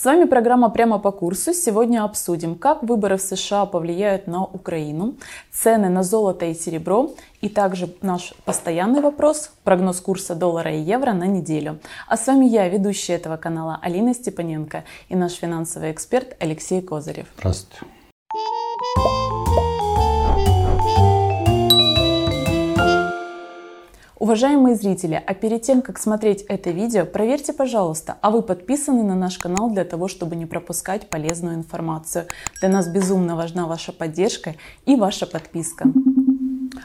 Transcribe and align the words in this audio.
С 0.00 0.04
вами 0.06 0.24
программа 0.24 0.70
«Прямо 0.70 0.98
по 0.98 1.12
курсу». 1.12 1.52
Сегодня 1.52 2.02
обсудим, 2.04 2.54
как 2.54 2.82
выборы 2.82 3.18
в 3.18 3.20
США 3.20 3.66
повлияют 3.66 4.26
на 4.26 4.44
Украину, 4.44 5.16
цены 5.52 5.90
на 5.90 6.02
золото 6.02 6.46
и 6.46 6.54
серебро, 6.54 7.10
и 7.42 7.50
также 7.50 7.94
наш 8.00 8.32
постоянный 8.46 9.02
вопрос– 9.02 9.50
прогноз 9.62 10.00
курса 10.00 10.34
доллара 10.34 10.74
и 10.74 10.80
евро 10.80 11.12
на 11.12 11.26
неделю. 11.26 11.80
А 12.08 12.16
с 12.16 12.26
вами 12.26 12.46
я, 12.46 12.66
ведущая 12.70 13.16
этого 13.16 13.36
канала 13.36 13.78
Алина 13.82 14.14
Степаненко 14.14 14.84
и 15.10 15.16
наш 15.16 15.34
финансовый 15.34 15.92
эксперт 15.92 16.34
Алексей 16.40 16.80
Козырев. 16.80 17.26
Здравствуйте. 17.36 17.84
Уважаемые 24.20 24.74
зрители, 24.76 25.22
а 25.26 25.32
перед 25.32 25.62
тем, 25.62 25.80
как 25.80 25.98
смотреть 25.98 26.42
это 26.42 26.68
видео, 26.72 27.06
проверьте, 27.06 27.54
пожалуйста, 27.54 28.18
а 28.20 28.30
вы 28.30 28.42
подписаны 28.42 29.02
на 29.02 29.14
наш 29.14 29.38
канал 29.38 29.70
для 29.70 29.82
того, 29.82 30.08
чтобы 30.08 30.36
не 30.36 30.44
пропускать 30.44 31.08
полезную 31.08 31.54
информацию. 31.54 32.26
Для 32.60 32.68
нас 32.68 32.86
безумно 32.86 33.34
важна 33.34 33.66
ваша 33.66 33.92
поддержка 33.92 34.56
и 34.84 34.94
ваша 34.94 35.24
подписка. 35.24 35.86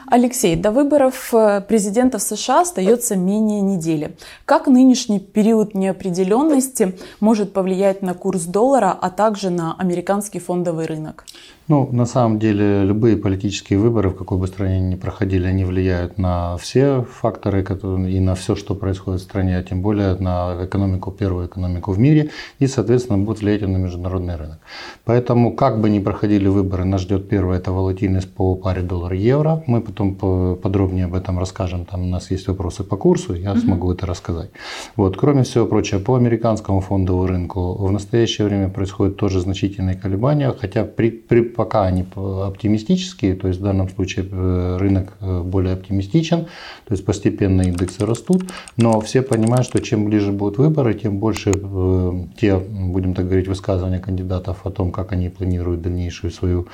Алексей, 0.06 0.56
до 0.56 0.70
выборов 0.70 1.34
э, 1.34 1.60
президента 1.60 2.16
в 2.16 2.22
США 2.22 2.62
остается 2.62 3.16
менее 3.16 3.60
недели. 3.60 4.16
Как 4.46 4.66
нынешний 4.66 5.20
период 5.20 5.74
неопределенности 5.74 6.96
может 7.20 7.52
повлиять 7.52 8.00
на 8.00 8.14
курс 8.14 8.44
доллара, 8.44 8.96
а 8.98 9.10
также 9.10 9.50
на 9.50 9.74
американский 9.74 10.38
фондовый 10.38 10.86
рынок? 10.86 11.26
Ну, 11.68 11.88
на 11.90 12.06
самом 12.06 12.38
деле, 12.38 12.84
любые 12.84 13.16
политические 13.16 13.80
выборы, 13.80 14.10
в 14.10 14.14
какой 14.14 14.38
бы 14.38 14.46
стране 14.46 14.80
ни 14.80 14.94
проходили, 14.94 15.48
они 15.48 15.64
влияют 15.64 16.16
на 16.16 16.56
все 16.58 17.02
факторы 17.02 17.64
которые, 17.64 18.12
и 18.12 18.20
на 18.20 18.36
все, 18.36 18.54
что 18.54 18.76
происходит 18.76 19.20
в 19.20 19.24
стране, 19.24 19.58
а 19.58 19.62
тем 19.64 19.82
более 19.82 20.14
на 20.14 20.64
экономику, 20.64 21.10
первую 21.10 21.48
экономику 21.48 21.90
в 21.90 21.98
мире, 21.98 22.30
и, 22.60 22.68
соответственно, 22.68 23.18
будут 23.18 23.42
влиять 23.42 23.62
на 23.62 23.78
международный 23.78 24.36
рынок. 24.36 24.58
Поэтому, 25.04 25.56
как 25.56 25.80
бы 25.80 25.90
ни 25.90 25.98
проходили 25.98 26.46
выборы, 26.46 26.84
нас 26.84 27.00
ждет 27.00 27.28
первое– 27.28 27.58
это 27.58 27.72
волатильность 27.72 28.32
по 28.32 28.54
паре 28.54 28.82
доллар-евро. 28.82 29.64
Мы 29.66 29.80
потом 29.80 30.14
подробнее 30.56 31.06
об 31.06 31.14
этом 31.14 31.38
расскажем, 31.38 31.84
там 31.84 32.02
у 32.02 32.06
нас 32.06 32.30
есть 32.30 32.46
вопросы 32.46 32.84
по 32.84 32.96
курсу, 32.96 33.34
я 33.34 33.52
угу. 33.52 33.60
смогу 33.60 33.92
это 33.92 34.06
рассказать. 34.06 34.50
Вот. 34.94 35.16
Кроме 35.16 35.42
всего 35.42 35.66
прочего, 35.66 35.98
по 35.98 36.14
американскому 36.14 36.80
фондовому 36.80 37.26
рынку 37.26 37.74
в 37.74 37.90
настоящее 37.90 38.46
время 38.46 38.68
происходят 38.68 39.16
тоже 39.16 39.40
значительные 39.40 39.96
колебания, 39.96 40.52
хотя 40.52 40.84
при, 40.84 41.10
при 41.10 41.55
пока 41.56 41.84
они 41.84 42.04
оптимистические, 42.14 43.34
то 43.34 43.48
есть 43.48 43.60
в 43.60 43.62
данном 43.62 43.88
случае 43.88 44.28
э, 44.30 44.76
рынок 44.78 45.14
э, 45.20 45.42
более 45.42 45.74
оптимистичен, 45.74 46.44
то 46.86 46.92
есть 46.92 47.04
постепенно 47.04 47.62
индексы 47.62 48.04
растут, 48.04 48.44
но 48.76 49.00
все 49.00 49.22
понимают, 49.22 49.66
что 49.66 49.80
чем 49.80 50.04
ближе 50.04 50.32
будут 50.32 50.58
выборы, 50.58 50.94
тем 50.94 51.18
больше 51.18 51.52
э, 51.54 52.12
те, 52.38 52.62
будем 52.92 53.14
так 53.14 53.26
говорить, 53.26 53.48
высказывания 53.48 53.98
кандидатов 53.98 54.64
о 54.64 54.70
том, 54.70 54.92
как 54.92 55.12
они 55.12 55.28
планируют 55.28 55.82
дальнейшую 55.82 56.30
свою 56.30 56.66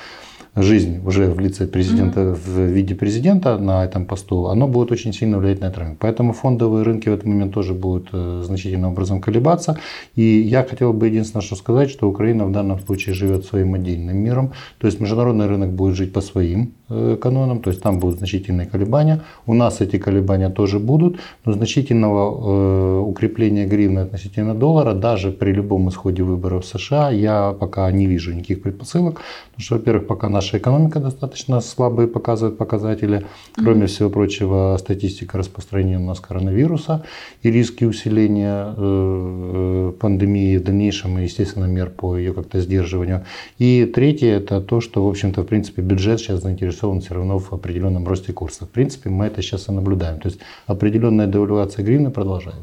жизнь 0.55 1.01
уже 1.05 1.31
в 1.31 1.39
лице 1.39 1.67
президента, 1.67 2.19
mm-hmm. 2.19 2.33
в 2.45 2.59
виде 2.59 2.95
президента 2.95 3.57
на 3.57 3.83
этом 3.83 4.05
посту, 4.05 4.47
оно 4.47 4.67
будет 4.67 4.91
очень 4.91 5.13
сильно 5.13 5.39
влиять 5.39 5.61
на 5.61 5.65
этот 5.65 5.79
рынок. 5.79 5.97
Поэтому 5.99 6.33
фондовые 6.33 6.83
рынки 6.83 7.09
в 7.09 7.13
этот 7.13 7.25
момент 7.25 7.53
тоже 7.53 7.73
будут 7.73 8.09
э, 8.13 8.43
значительным 8.45 8.91
образом 8.91 9.19
колебаться. 9.19 9.77
И 10.15 10.21
я 10.21 10.63
хотел 10.63 10.93
бы 10.93 11.07
единственное, 11.07 11.41
что 11.41 11.55
сказать, 11.55 11.89
что 11.89 12.07
Украина 12.07 12.45
в 12.45 12.51
данном 12.51 12.79
случае 12.79 13.15
живет 13.15 13.45
своим 13.45 13.73
отдельным 13.73 14.17
миром. 14.17 14.53
То 14.77 14.87
есть 14.87 14.99
международный 14.99 15.47
рынок 15.47 15.71
будет 15.71 15.95
жить 15.95 16.13
по 16.13 16.21
своим 16.21 16.73
канонам, 16.89 17.59
то 17.59 17.69
есть 17.71 17.81
там 17.81 17.99
будут 17.99 18.19
значительные 18.19 18.67
колебания. 18.67 19.21
У 19.45 19.53
нас 19.53 19.81
эти 19.81 19.97
колебания 19.97 20.49
тоже 20.49 20.79
будут, 20.79 21.19
но 21.45 21.53
значительного 21.53 22.99
э, 22.99 22.99
укрепления 22.99 23.65
гривны 23.65 23.99
относительно 23.99 24.53
доллара 24.53 24.93
даже 24.93 25.31
при 25.31 25.51
любом 25.51 25.89
исходе 25.89 26.23
выборов 26.23 26.63
в 26.63 26.67
США 26.67 27.09
я 27.09 27.53
пока 27.59 27.91
не 27.91 28.05
вижу 28.05 28.33
никаких 28.33 28.61
предпосылок. 28.61 29.21
Потому 29.51 29.65
что, 29.65 29.75
во-первых, 29.75 30.07
пока 30.07 30.29
наш 30.29 30.43
наша 30.43 30.57
экономика 30.57 30.99
достаточно 30.99 31.61
слабые 31.61 32.07
показывает 32.07 32.57
показатели. 32.57 33.25
Кроме 33.55 33.83
mm-hmm. 33.83 33.87
всего 33.87 34.09
прочего, 34.09 34.77
статистика 34.77 35.37
распространения 35.37 35.97
у 35.97 36.05
нас 36.05 36.19
коронавируса 36.19 37.05
и 37.43 37.51
риски 37.51 37.85
усиления 37.85 38.73
э, 38.75 38.75
э, 38.77 39.93
пандемии 39.99 40.57
в 40.57 40.63
дальнейшем, 40.63 41.17
и, 41.17 41.23
естественно, 41.23 41.65
мер 41.65 41.89
по 41.89 42.17
ее 42.17 42.33
как-то 42.33 42.59
сдерживанию. 42.59 43.21
И 43.57 43.85
третье, 43.85 44.37
это 44.37 44.59
то, 44.59 44.81
что, 44.81 45.05
в 45.05 45.07
общем-то, 45.07 45.43
в 45.43 45.45
принципе, 45.45 45.81
бюджет 45.81 46.19
сейчас 46.19 46.41
заинтересован 46.41 46.82
все 47.01 47.13
равно 47.13 47.39
в 47.39 47.53
определенном 47.53 48.07
росте 48.07 48.33
курса. 48.33 48.65
В 48.65 48.69
принципе, 48.69 49.09
мы 49.09 49.25
это 49.25 49.41
сейчас 49.41 49.69
и 49.69 49.71
наблюдаем. 49.71 50.19
То 50.19 50.29
есть 50.29 50.39
определенная 50.67 51.27
девальвация 51.27 51.85
гривны 51.85 52.11
продолжается. 52.11 52.61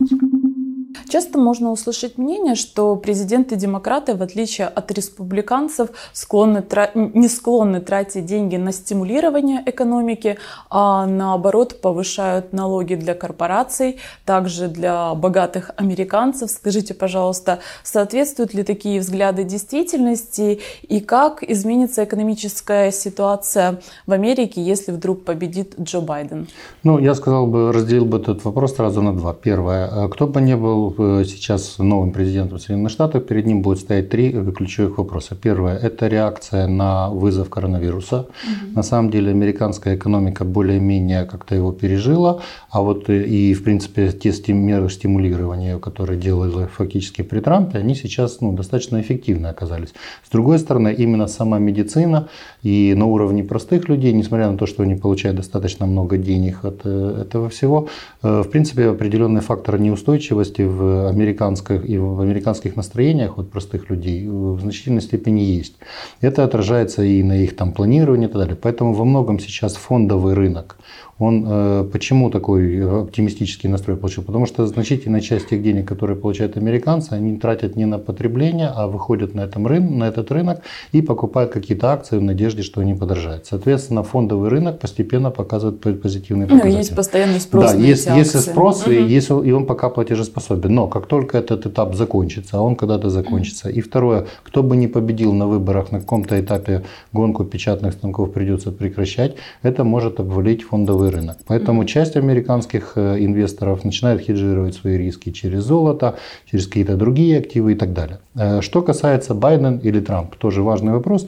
Часто 1.10 1.41
можно 1.41 1.72
услышать 1.72 2.19
мнение, 2.19 2.54
что 2.54 2.94
президенты-демократы, 2.94 4.15
в 4.15 4.22
отличие 4.22 4.69
от 4.69 4.93
республиканцев, 4.93 5.88
склонны, 6.12 6.62
не 6.94 7.26
склонны 7.26 7.81
тратить 7.81 8.26
деньги 8.26 8.54
на 8.54 8.71
стимулирование 8.71 9.60
экономики, 9.66 10.38
а 10.71 11.06
наоборот 11.06 11.81
повышают 11.81 12.53
налоги 12.53 12.94
для 12.94 13.15
корпораций, 13.15 13.98
также 14.25 14.69
для 14.69 15.12
богатых 15.16 15.72
американцев. 15.76 16.48
Скажите, 16.48 16.94
пожалуйста, 16.94 17.59
соответствуют 17.82 18.54
ли 18.54 18.62
такие 18.62 19.00
взгляды 19.00 19.42
действительности 19.42 20.60
и 20.82 21.00
как 21.00 21.42
изменится 21.42 22.04
экономическая 22.04 22.92
ситуация 22.92 23.81
в 24.06 24.12
Америке, 24.12 24.62
если 24.62 24.92
вдруг 24.92 25.25
победит 25.25 25.75
Джо 25.81 26.03
Байден? 26.03 26.47
Ну, 26.84 27.00
я 27.00 27.16
сказал 27.16 27.48
бы, 27.48 27.72
разделил 27.72 28.04
бы 28.04 28.19
этот 28.19 28.44
вопрос 28.44 28.77
сразу 28.77 29.03
на 29.03 29.12
два. 29.12 29.34
Первое. 29.34 30.09
Кто 30.09 30.28
бы 30.28 30.41
не 30.41 30.56
был 30.56 31.00
сейчас 31.25 31.78
новым 31.78 32.12
президентом 32.12 32.59
Соединенных 32.59 32.93
Штатов, 32.93 33.27
перед 33.27 33.47
ним 33.47 33.62
будет 33.62 33.78
стоять 33.78 34.11
три 34.11 34.33
ключевых 34.33 34.99
вопроса. 34.99 35.34
Первое– 35.34 35.77
это 35.83 36.09
реакция 36.09 36.66
на 36.66 37.11
вызов 37.11 37.49
коронавируса. 37.49 38.21
Угу. 38.21 38.75
На 38.77 38.83
самом 38.83 39.10
деле 39.10 39.31
американская 39.31 39.97
экономика 39.97 40.44
более-менее 40.44 41.25
как-то 41.25 41.55
его 41.55 41.72
пережила, 41.72 42.41
а 42.71 42.81
вот 42.83 43.09
и, 43.09 43.55
в 43.55 43.62
принципе, 43.65 44.12
те 44.12 44.31
меры 44.53 44.89
стимулирования, 44.91 45.78
которые 45.78 46.19
делали 46.19 46.66
фактически 46.66 47.22
при 47.22 47.41
Трампе, 47.41 47.78
они 47.78 47.94
сейчас 47.94 48.41
ну, 48.41 48.53
достаточно 48.53 49.00
эффективны 49.00 49.47
оказались. 49.49 49.91
С 50.27 50.31
другой 50.31 50.59
стороны, 50.59 50.94
именно 50.97 51.27
сама 51.27 51.59
медицина 51.59 52.28
и 52.62 52.94
на 52.97 53.06
уровне 53.06 53.44
простых 53.44 53.89
людей, 53.89 54.12
несмотря 54.12 54.50
на 54.50 54.56
то, 54.56 54.66
что 54.66 54.83
они 54.83 54.94
получают 54.94 55.37
достаточно 55.37 55.87
много 55.87 56.16
денег 56.16 56.65
от 56.65 56.81
э, 56.84 57.22
этого 57.22 57.49
всего, 57.49 57.89
э, 58.22 58.43
в 58.43 58.50
принципе, 58.50 58.89
определенный 58.89 59.41
фактор 59.41 59.78
неустойчивости 59.78 60.62
в 60.62 60.90
американских, 61.09 61.89
и 61.89 61.99
в 61.99 62.21
американских 62.21 62.77
настроениях 62.77 63.37
вот 63.37 63.51
простых 63.51 63.91
людей 63.91 64.27
в 64.27 64.61
значительной 64.61 65.03
степени 65.03 65.41
есть. 65.41 65.75
Это 66.21 66.45
отражается 66.45 67.03
и 67.03 67.23
на 67.23 67.43
их 67.43 67.56
там 67.56 67.73
планировании 67.73 68.28
и 68.28 68.31
так 68.31 68.41
далее. 68.41 68.56
Поэтому 68.56 68.93
во 68.93 69.05
многом 69.05 69.39
сейчас 69.39 69.77
фондовый 69.77 70.34
рынок, 70.34 70.78
он 71.21 71.45
э, 71.47 71.89
почему 71.93 72.31
такой 72.31 73.03
оптимистический 73.03 73.69
настрой 73.69 73.97
получил? 73.99 74.25
Потому 74.25 74.47
что 74.47 74.67
значительная 74.67 75.21
часть 75.21 75.49
тех 75.51 75.63
денег, 75.63 75.87
которые 75.87 76.17
получают 76.17 76.57
американцы, 76.57 77.13
они 77.13 77.37
тратят 77.37 77.77
не 77.77 77.85
на 77.85 77.99
потребление, 77.99 78.73
а 78.75 78.87
выходят 78.87 79.35
на, 79.35 79.43
этом 79.43 79.67
рын, 79.67 79.99
на 79.99 80.05
этот 80.05 80.31
рынок 80.31 80.63
и 80.93 81.03
покупают 81.03 81.53
какие-то 81.53 81.93
акции 81.93 82.17
в 82.17 82.23
надежде, 82.23 82.63
что 82.63 82.81
они 82.81 82.95
подорожают. 82.95 83.45
Соответственно, 83.45 84.03
фондовый 84.03 84.49
рынок 84.49 84.79
постепенно 84.79 85.31
показывает 85.31 85.81
позитивные 86.01 86.49
показатели. 86.49 86.73
Ну, 86.73 86.79
есть 86.79 86.97
постоянный 86.97 87.41
спрос 87.41 87.73
да, 87.73 87.79
на 87.79 87.83
есть, 87.83 88.07
эти 88.07 88.17
есть 88.17 88.41
спрос, 88.41 88.83
угу. 88.83 88.93
и, 88.93 89.03
есть, 89.03 89.29
и 89.29 89.53
он 89.53 89.67
пока 89.67 89.91
платежеспособен. 89.91 90.75
Но 90.75 90.89
как 90.89 91.07
только 91.07 91.37
этот 91.37 91.67
этап 91.67 91.95
закончится, 91.95 92.57
а 92.57 92.61
он 92.63 92.77
когда-то 92.77 93.11
закончится. 93.11 93.69
И 93.69 93.83
второе, 93.83 94.27
кто 94.43 94.63
бы 94.63 94.75
не 94.75 94.89
победил 94.89 95.35
на 95.35 95.47
выборах, 95.47 95.93
на 95.93 96.01
каком-то 96.01 96.41
этапе 96.41 96.83
гонку 97.13 97.45
печатных 97.45 97.93
станков 97.93 98.33
придется 98.33 98.73
прекращать, 98.73 99.37
это 99.63 99.85
может 99.85 100.19
обвалить 100.19 100.63
фондовый 100.63 101.09
рынок. 101.10 101.37
Поэтому 101.47 101.84
часть 101.84 102.16
американских 102.16 102.93
э, 102.97 103.16
инвесторов 103.19 103.84
начинает 103.84 104.21
хеджировать 104.21 104.75
свои 104.75 104.97
риски 104.97 105.31
через 105.31 105.62
золото, 105.65 106.15
через 106.50 106.66
какие-то 106.66 106.97
другие 106.97 107.38
активы 107.38 107.72
и 107.72 107.75
так 107.75 107.93
далее. 107.93 108.19
Э, 108.34 108.60
что 108.60 108.82
касается 108.82 109.34
Байден 109.34 109.78
или 109.78 110.01
Трамп, 110.01 110.36
тоже 110.36 110.62
важный 110.62 110.92
вопрос. 110.92 111.27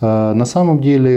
Э, 0.00 0.32
на 0.34 0.44
самом 0.44 0.80
деле 0.80 1.14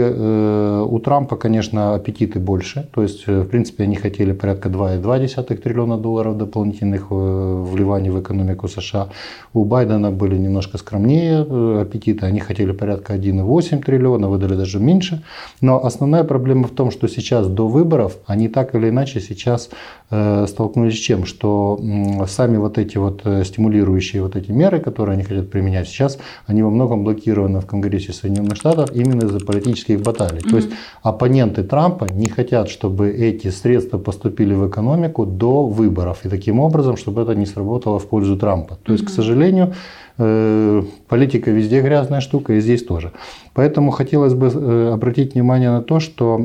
у 0.88 0.98
Трампа, 0.98 1.36
конечно, 1.36 1.94
аппетиты 1.94 2.40
больше. 2.40 2.88
То 2.94 3.02
есть, 3.02 3.26
в 3.26 3.44
принципе, 3.44 3.84
они 3.84 3.96
хотели 3.96 4.32
порядка 4.32 4.68
2,2 4.68 5.56
триллиона 5.56 5.98
долларов 5.98 6.36
дополнительных 6.36 7.10
вливаний 7.10 8.10
в 8.10 8.20
экономику 8.20 8.68
США. 8.68 9.08
У 9.54 9.64
Байдена 9.64 10.10
были 10.10 10.36
немножко 10.38 10.78
скромнее 10.78 11.42
аппетиты. 11.82 12.26
Они 12.26 12.40
хотели 12.40 12.72
порядка 12.72 13.14
1,8 13.14 13.84
триллиона, 13.84 14.28
выдали 14.28 14.56
даже 14.56 14.78
меньше. 14.80 15.22
Но 15.60 15.84
основная 15.84 16.24
проблема 16.24 16.64
в 16.64 16.70
том, 16.70 16.90
что 16.90 17.08
сейчас 17.08 17.46
до 17.48 17.68
выборов 17.68 18.07
долларов, 18.08 18.18
они 18.26 18.48
так 18.48 18.74
или 18.74 18.88
иначе 18.88 19.20
сейчас 19.20 19.70
э, 20.10 20.46
столкнулись 20.48 20.94
с 20.94 20.98
чем? 20.98 21.26
Что 21.26 21.80
сами 22.26 22.56
вот 22.56 22.78
эти 22.78 22.98
вот 22.98 23.22
э, 23.24 23.44
стимулирующие 23.44 24.22
вот 24.22 24.36
эти 24.36 24.50
меры, 24.50 24.80
которые 24.80 25.14
они 25.14 25.24
хотят 25.24 25.50
применять 25.50 25.88
сейчас, 25.88 26.18
они 26.46 26.62
во 26.62 26.70
многом 26.70 27.04
блокированы 27.04 27.60
в 27.60 27.66
Конгрессе 27.66 28.12
Соединенных 28.12 28.56
Штатов 28.56 28.90
именно 28.94 29.24
из-за 29.24 29.40
политических 29.40 30.00
баталий. 30.00 30.40
Mm-hmm. 30.40 30.50
То 30.50 30.56
есть 30.56 30.68
оппоненты 31.02 31.62
Трампа 31.62 32.06
не 32.12 32.28
хотят, 32.28 32.68
чтобы 32.68 33.10
эти 33.10 33.50
средства 33.50 33.98
поступили 33.98 34.54
в 34.54 34.68
экономику 34.68 35.26
до 35.26 35.66
выборов. 35.66 36.24
И 36.24 36.28
таким 36.28 36.60
образом, 36.60 36.96
чтобы 36.96 37.22
это 37.22 37.34
не 37.34 37.46
сработало 37.46 37.98
в 37.98 38.06
пользу 38.06 38.36
Трампа. 38.36 38.76
То 38.84 38.92
есть, 38.92 39.04
mm-hmm. 39.04 39.06
к 39.06 39.10
сожалению, 39.10 39.72
Э, 40.20 40.82
политика 41.06 41.52
везде 41.52 41.80
грязная 41.80 42.20
штука, 42.20 42.54
и 42.54 42.60
здесь 42.60 42.82
тоже. 42.82 43.12
Поэтому 43.58 43.90
хотелось 43.90 44.34
бы 44.34 44.46
э, 44.54 44.92
обратить 44.94 45.34
внимание 45.34 45.70
на 45.70 45.82
то, 45.82 45.98
что 45.98 46.36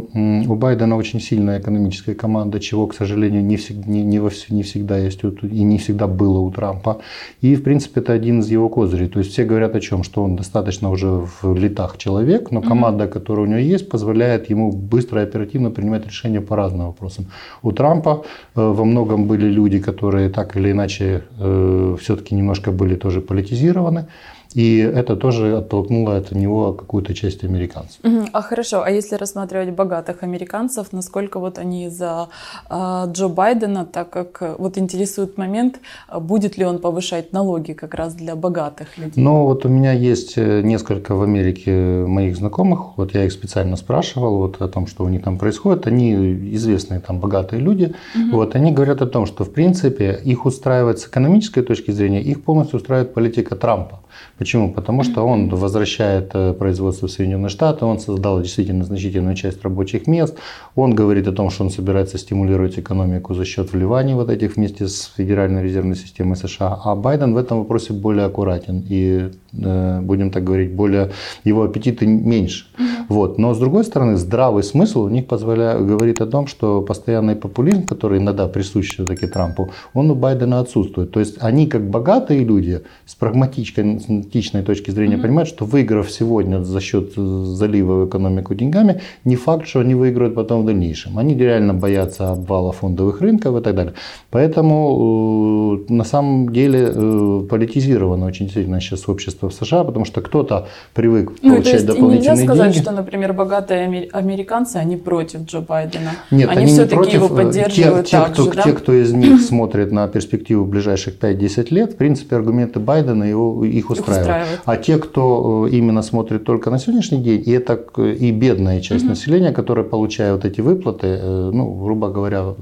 у 0.47 0.55
Байдена 0.55 0.97
очень 0.97 1.21
сильная 1.21 1.59
экономическая 1.59 2.15
команда, 2.15 2.59
чего, 2.59 2.87
к 2.87 2.95
сожалению, 2.95 3.43
не 3.45 3.55
всегда, 3.55 3.91
не, 3.91 4.03
не, 4.03 4.19
не 4.49 4.63
всегда 4.63 4.97
есть 4.97 5.19
и 5.23 5.63
не 5.63 5.77
всегда 5.77 6.07
было 6.07 6.39
у 6.39 6.49
Трампа. 6.49 6.97
И, 7.41 7.55
в 7.55 7.61
принципе, 7.61 8.01
это 8.01 8.13
один 8.13 8.39
из 8.39 8.49
его 8.49 8.67
козырей. 8.67 9.09
То 9.09 9.19
есть 9.19 9.31
все 9.31 9.45
говорят 9.45 9.75
о 9.75 9.79
чем, 9.79 10.03
что 10.03 10.23
он 10.23 10.35
достаточно 10.35 10.89
уже 10.89 11.07
в 11.07 11.55
летах 11.55 11.97
человек, 11.97 12.51
но 12.51 12.61
команда, 12.61 13.07
которая 13.07 13.45
у 13.45 13.49
него 13.49 13.59
есть, 13.59 13.89
позволяет 13.89 14.49
ему 14.49 14.71
быстро 14.71 15.21
и 15.21 15.23
оперативно 15.23 15.69
принимать 15.69 16.07
решения 16.07 16.41
по 16.41 16.55
разным 16.55 16.87
вопросам. 16.87 17.25
У 17.61 17.71
Трампа 17.71 18.23
э, 18.55 18.73
во 18.73 18.85
многом 18.85 19.27
были 19.27 19.45
люди, 19.45 19.77
которые 19.77 20.29
так 20.29 20.57
или 20.57 20.71
иначе 20.71 21.21
э, 21.39 21.95
все-таки 21.99 22.33
немножко 22.33 22.71
были 22.71 22.95
тоже 22.95 23.21
политизированы. 23.21 24.07
И 24.53 24.77
это 24.77 25.15
тоже 25.15 25.57
оттолкнуло 25.57 26.17
от 26.17 26.31
него 26.31 26.73
какую-то 26.73 27.13
часть 27.13 27.43
американцев. 27.43 27.99
А 28.33 28.41
хорошо, 28.41 28.83
а 28.83 28.89
если 28.89 29.15
рассматривать 29.15 29.71
богатых 29.71 30.23
американцев, 30.23 30.93
насколько 30.93 31.39
вот 31.39 31.57
они 31.57 31.89
за 31.89 32.29
э, 32.69 33.05
Джо 33.07 33.27
Байдена, 33.27 33.85
так 33.85 34.09
как 34.09 34.41
э, 34.41 34.55
вот 34.57 34.77
интересует 34.77 35.37
момент, 35.37 35.79
а, 36.07 36.19
будет 36.19 36.57
ли 36.57 36.65
он 36.65 36.79
повышать 36.79 37.33
налоги 37.33 37.73
как 37.73 37.93
раз 37.93 38.13
для 38.13 38.35
богатых 38.35 38.97
людей? 38.97 39.23
Ну 39.23 39.43
вот 39.43 39.65
у 39.65 39.69
меня 39.69 39.91
есть 39.91 40.33
э, 40.37 40.61
несколько 40.61 41.15
в 41.15 41.23
Америке 41.23 41.71
моих 42.07 42.35
знакомых, 42.37 42.97
вот 42.97 43.13
я 43.13 43.25
их 43.25 43.31
специально 43.31 43.75
спрашивал 43.75 44.37
вот 44.37 44.61
о 44.61 44.67
том, 44.67 44.87
что 44.87 45.03
у 45.03 45.09
них 45.09 45.23
там 45.23 45.37
происходит. 45.37 45.87
Они 45.87 46.13
известные 46.55 46.99
там 46.99 47.19
богатые 47.19 47.61
люди, 47.61 47.93
угу. 48.15 48.37
вот 48.37 48.55
они 48.55 48.71
говорят 48.71 49.01
о 49.01 49.07
том, 49.07 49.25
что 49.25 49.43
в 49.43 49.51
принципе 49.51 50.19
их 50.23 50.45
устраивает 50.45 50.99
с 50.99 51.07
экономической 51.07 51.61
точки 51.61 51.91
зрения, 51.91 52.21
их 52.21 52.43
полностью 52.43 52.79
устраивает 52.79 53.13
политика 53.13 53.55
Трампа. 53.55 53.99
Почему? 54.43 54.73
Потому 54.73 55.03
что 55.03 55.25
он 55.25 55.47
возвращает 55.47 56.31
э, 56.33 56.51
производство 56.51 57.07
в 57.07 57.11
Соединенные 57.11 57.47
Штаты, 57.47 57.85
он 57.85 57.97
создал 57.97 58.41
действительно 58.41 58.83
значительную 58.83 59.35
часть 59.35 59.63
рабочих 59.63 60.05
мест, 60.05 60.37
он 60.75 60.93
говорит 60.93 61.29
о 61.29 61.31
том, 61.31 61.49
что 61.49 61.63
он 61.63 61.69
собирается 61.69 62.17
стимулировать 62.17 62.77
экономику 62.77 63.33
за 63.35 63.45
счет 63.45 63.71
вливаний 63.71 64.15
вот 64.15 64.29
этих 64.29 64.57
вместе 64.57 64.89
с 64.89 65.13
Федеральной 65.15 65.63
резервной 65.63 65.95
системой 65.95 66.35
США, 66.35 66.77
а 66.83 66.93
Байден 66.93 67.33
в 67.33 67.37
этом 67.37 67.59
вопросе 67.59 67.93
более 67.93 68.25
аккуратен 68.25 68.83
и, 68.89 69.31
будем 69.53 70.31
так 70.31 70.43
говорить, 70.43 70.73
более, 70.73 71.11
его 71.43 71.63
аппетиты 71.63 72.07
меньше. 72.07 72.65
Угу. 72.77 72.85
Вот. 73.09 73.37
Но 73.37 73.53
с 73.53 73.59
другой 73.59 73.83
стороны, 73.83 74.17
здравый 74.17 74.63
смысл 74.63 75.03
у 75.03 75.09
них 75.09 75.27
позволяет, 75.27 75.85
говорит 75.85 76.21
о 76.21 76.25
том, 76.25 76.47
что 76.47 76.81
постоянный 76.81 77.35
популизм, 77.35 77.85
который 77.85 78.19
иногда 78.19 78.47
присущ 78.47 78.93
все-таки 78.93 79.27
Трампу, 79.27 79.69
он 79.93 80.09
у 80.11 80.15
Байдена 80.15 80.59
отсутствует. 80.59 81.11
То 81.11 81.19
есть 81.19 81.37
они 81.39 81.67
как 81.67 81.89
богатые 81.89 82.43
люди 82.43 82.81
с 83.05 83.15
прагматичной 83.15 84.63
точки 84.63 84.91
зрения 84.91 85.15
mm-hmm. 85.15 85.21
понимают, 85.21 85.49
что 85.49 85.65
выиграв 85.65 86.09
сегодня 86.11 86.63
за 86.63 86.81
счет 86.81 87.13
залива 87.15 88.03
в 88.03 88.09
экономику 88.09 88.55
деньгами, 88.55 89.01
не 89.25 89.35
факт, 89.35 89.67
что 89.67 89.79
они 89.79 89.95
выиграют 89.95 90.35
потом 90.35 90.63
в 90.63 90.65
дальнейшем. 90.65 91.17
Они 91.17 91.35
реально 91.35 91.73
боятся 91.73 92.31
обвала 92.31 92.71
фондовых 92.71 93.21
рынков 93.21 93.57
и 93.57 93.61
так 93.61 93.75
далее. 93.75 93.93
Поэтому 94.31 95.79
э, 95.89 95.93
на 95.93 96.03
самом 96.03 96.51
деле 96.51 96.91
э, 96.93 97.45
политизировано 97.49 98.25
очень 98.25 98.49
сильно 98.49 98.79
сейчас 98.79 99.07
общество 99.07 99.42
в 99.49 99.53
США, 99.53 99.83
потому 99.83 100.05
что 100.05 100.21
кто-то 100.21 100.67
привык 100.93 101.31
ну, 101.41 101.55
получать 101.55 101.63
то 101.63 101.69
есть 101.71 101.85
дополнительные 101.85 102.31
нельзя 102.31 102.45
сказать, 102.45 102.73
деньги. 102.73 102.83
что, 102.83 102.91
например, 102.91 103.33
богатые 103.33 104.09
американцы, 104.11 104.77
они 104.77 104.97
против 104.97 105.45
Джо 105.45 105.61
Байдена. 105.61 106.11
Нет, 106.31 106.49
они, 106.49 106.63
они 106.63 106.71
все-таки 106.71 107.15
его 107.15 107.27
э, 107.27 107.35
поддерживают 107.35 108.07
те, 108.07 108.17
те, 108.17 108.31
кто, 108.31 108.43
же, 108.43 108.51
да? 108.51 108.61
те, 108.63 108.73
кто 108.73 108.93
из 108.93 109.13
них 109.13 109.41
смотрит 109.47 109.91
на 109.91 110.07
перспективу 110.07 110.65
ближайших 110.65 111.19
5-10 111.19 111.67
лет, 111.73 111.93
в 111.93 111.95
принципе, 111.97 112.35
аргументы 112.35 112.79
Байдена 112.79 113.23
его, 113.23 113.63
их 113.65 113.89
устраивают. 113.89 114.61
А 114.65 114.77
те, 114.77 114.97
кто 114.97 115.67
э, 115.67 115.75
именно 115.75 116.01
смотрит 116.01 116.43
только 116.43 116.69
на 116.69 116.79
сегодняшний 116.79 117.21
день, 117.21 117.43
и 117.45 117.51
это 117.51 117.73
и 117.97 118.31
бедная 118.31 118.81
часть 118.81 119.03
угу. 119.03 119.11
населения, 119.11 119.51
которая 119.51 119.85
получает 119.85 120.33
вот 120.33 120.45
эти 120.45 120.61
выплаты, 120.61 121.07
э, 121.07 121.51
ну, 121.53 121.71
грубо 121.73 122.09
говоря, 122.09 122.53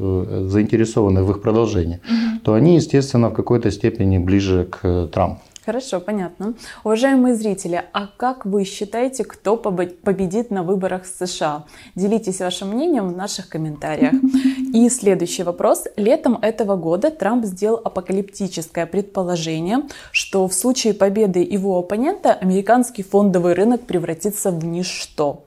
заинтересованы 0.47 1.23
в 1.23 1.31
их 1.31 1.41
продолжении, 1.41 1.99
угу. 2.05 2.39
то 2.43 2.53
они, 2.53 2.75
естественно, 2.75 3.29
в 3.29 3.33
какой-то 3.33 3.71
степени 3.71 4.17
ближе 4.17 4.67
к 4.69 5.09
Трампу. 5.11 5.41
Хорошо, 5.65 5.99
понятно. 5.99 6.55
Уважаемые 6.83 7.35
зрители, 7.35 7.83
а 7.93 8.07
как 8.07 8.45
вы 8.45 8.63
считаете, 8.63 9.23
кто 9.23 9.57
победит 9.57 10.49
на 10.49 10.63
выборах 10.63 11.03
в 11.03 11.25
США? 11.25 11.65
Делитесь 11.93 12.39
вашим 12.39 12.69
мнением 12.69 13.09
в 13.09 13.15
наших 13.15 13.47
комментариях. 13.47 14.13
И 14.73 14.89
следующий 14.89 15.43
вопрос. 15.43 15.85
Летом 15.97 16.39
этого 16.41 16.77
года 16.77 17.11
Трамп 17.11 17.45
сделал 17.45 17.79
апокалиптическое 17.83 18.87
предположение, 18.87 19.83
что 20.11 20.47
в 20.47 20.53
случае 20.53 20.95
победы 20.95 21.39
его 21.39 21.77
оппонента 21.77 22.33
американский 22.33 23.03
фондовый 23.03 23.53
рынок 23.53 23.81
превратится 23.81 24.49
в 24.49 24.65
ничто. 24.65 25.45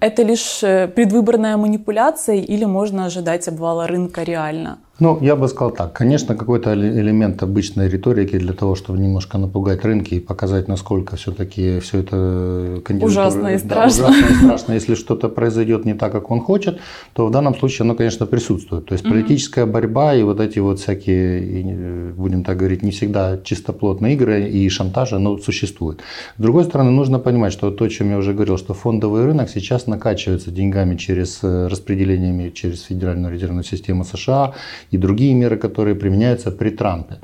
Это 0.00 0.22
лишь 0.22 0.62
э, 0.62 0.88
предвыборная 0.88 1.56
манипуляция 1.56 2.36
или 2.36 2.64
можно 2.64 3.06
ожидать 3.06 3.48
обвала 3.48 3.86
рынка 3.86 4.22
реально? 4.22 4.78
Ну, 5.00 5.18
я 5.22 5.34
бы 5.34 5.48
сказал 5.48 5.70
так. 5.70 5.94
Конечно, 5.94 6.36
какой-то 6.36 6.74
элемент 6.74 7.42
обычной 7.42 7.88
риторики 7.88 8.38
для 8.38 8.52
того, 8.52 8.74
чтобы 8.74 8.98
немножко 8.98 9.38
напугать 9.38 9.82
рынки 9.84 10.14
и 10.14 10.20
показать, 10.20 10.68
насколько 10.68 11.16
все-таки 11.16 11.80
все 11.80 12.00
это 12.00 12.82
ужасно 13.00 13.48
и 13.48 13.58
страшно. 13.58 14.04
Да, 14.04 14.10
ужасно 14.10 14.32
и 14.32 14.34
страшно. 14.34 14.72
Если 14.74 14.94
что-то 14.94 15.28
произойдет 15.30 15.86
не 15.86 15.94
так, 15.94 16.12
как 16.12 16.30
он 16.30 16.40
хочет, 16.40 16.80
то 17.14 17.26
в 17.26 17.30
данном 17.30 17.54
случае 17.54 17.84
оно, 17.84 17.94
конечно, 17.94 18.26
присутствует. 18.26 18.86
То 18.86 18.92
есть 18.92 19.04
политическая 19.04 19.64
борьба 19.64 20.14
и 20.14 20.22
вот 20.22 20.38
эти 20.38 20.58
вот 20.58 20.78
всякие, 20.78 22.12
будем 22.12 22.44
так 22.44 22.58
говорить, 22.58 22.82
не 22.82 22.90
всегда 22.90 23.38
чистоплотные 23.42 24.14
игры 24.14 24.48
и 24.48 24.68
шантаж, 24.68 25.14
оно 25.14 25.38
существует. 25.38 26.00
С 26.36 26.42
другой 26.42 26.64
стороны, 26.64 26.90
нужно 26.90 27.18
понимать, 27.18 27.54
что 27.54 27.70
то, 27.70 27.84
о 27.84 27.88
чем 27.88 28.10
я 28.10 28.18
уже 28.18 28.34
говорил, 28.34 28.58
что 28.58 28.74
фондовый 28.74 29.24
рынок 29.24 29.48
сейчас 29.48 29.86
накачивается 29.86 30.50
деньгами 30.50 30.96
через 30.96 31.38
э, 31.42 31.68
распределениями 31.68 32.50
через 32.50 32.82
Федеральную 32.82 33.32
резервную 33.32 33.64
систему 33.64 34.04
США 34.04 34.54
и 34.90 34.98
другие 34.98 35.34
меры, 35.34 35.56
которые 35.56 35.94
применяются 35.94 36.50
при 36.50 36.70
Трампе. 36.70 37.14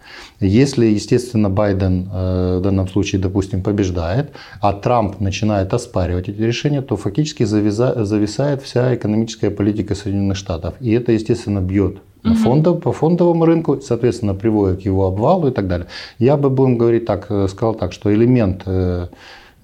Если, 0.41 0.87
естественно, 0.87 1.51
Байден 1.51 2.09
э, 2.13 2.59
в 2.59 2.63
данном 2.63 2.89
случае, 2.89 3.21
допустим, 3.21 3.63
побеждает, 3.63 4.31
а 4.61 4.73
Трамп 4.73 5.21
начинает 5.21 5.75
оспаривать 5.75 6.29
эти 6.29 6.43
решения, 6.43 6.83
то 6.83 6.97
фактически 6.97 7.45
зависает 7.45 8.63
вся 8.63 8.95
экономическая 8.95 9.51
политика 9.51 9.95
Соединенных 9.95 10.37
Штатов. 10.37 10.75
И 10.81 10.93
это, 10.93 11.13
естественно, 11.13 11.61
бьет 11.61 11.99
угу. 12.27 12.35
фондов, 12.35 12.81
по 12.81 12.93
фондовому 12.93 13.45
рынку, 13.45 13.81
соответственно, 13.81 14.35
приводит 14.35 14.83
к 14.83 14.87
его 14.87 15.07
обвалу 15.07 15.49
и 15.49 15.51
так 15.51 15.69
далее. 15.69 15.87
Я 16.19 16.37
бы, 16.37 16.51
будем 16.51 16.79
говорить 16.79 17.07
так, 17.07 17.27
э, 17.31 17.49
сказал 17.49 17.75
так, 17.75 17.93
что 17.93 18.13
элемент 18.13 18.63
э, 18.67 19.09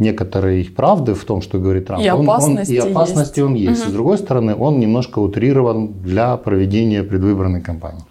некоторой 0.02 0.64
правды 0.64 1.14
в 1.14 1.25
том, 1.25 1.40
что 1.40 1.59
говорит 1.59 1.87
Трамп. 1.87 2.04
И 2.04 2.11
он, 2.11 2.25
опасности, 2.25 2.78
он, 2.78 2.88
и 2.88 2.90
опасности 2.90 3.40
есть. 3.40 3.49
он 3.49 3.54
есть. 3.54 3.82
Угу. 3.82 3.90
С 3.90 3.92
другой 3.92 4.18
стороны, 4.18 4.54
он 4.54 4.80
немножко 4.80 5.18
утрирован 5.21 5.92
для 6.02 6.37
проведения 6.37 7.02
предвыборной 7.02 7.61
кампании. 7.61 8.02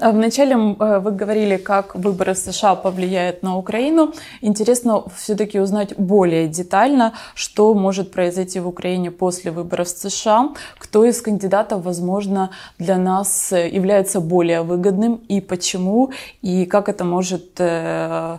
А 0.00 0.12
вначале 0.12 0.54
э, 0.54 1.00
вы 1.00 1.10
говорили, 1.10 1.56
как 1.56 1.96
выборы 1.96 2.32
в 2.32 2.38
США 2.38 2.76
повлияют 2.76 3.42
на 3.42 3.56
Украину. 3.56 4.12
Интересно 4.42 5.02
все-таки 5.16 5.58
узнать 5.60 5.94
более 5.98 6.46
детально, 6.46 7.12
что 7.34 7.74
может 7.74 8.12
произойти 8.12 8.60
в 8.60 8.68
Украине 8.68 9.10
после 9.10 9.50
выборов 9.50 9.88
в 9.88 9.98
США, 9.98 10.50
кто 10.78 11.04
из 11.04 11.20
кандидатов, 11.20 11.84
возможно, 11.84 12.50
для 12.78 12.96
нас 12.96 13.52
э, 13.52 13.68
является 13.68 14.20
более 14.20 14.62
выгодным 14.62 15.20
и 15.28 15.40
почему, 15.40 16.12
и 16.42 16.64
как 16.66 16.88
это 16.88 17.04
может 17.04 17.58
э, 17.58 18.38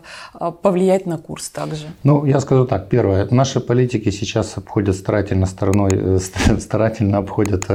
повлиять 0.61 1.05
на 1.05 1.17
курс 1.17 1.49
также. 1.49 1.87
Ну, 2.03 2.25
я 2.25 2.39
скажу 2.39 2.65
так. 2.65 2.87
Первое. 2.89 3.27
Наши 3.31 3.59
политики 3.59 4.11
сейчас 4.11 4.57
обходят 4.57 4.95
старательно 4.95 5.45
стороной, 5.45 6.19
старательно 6.59 7.17
обходят 7.17 7.65